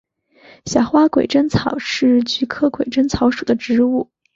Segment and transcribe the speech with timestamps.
[0.65, 4.09] 小花鬼针草是菊科鬼针草属的植物。